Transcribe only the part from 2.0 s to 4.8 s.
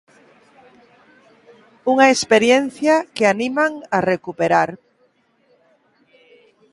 experiencia que animan a recuperar.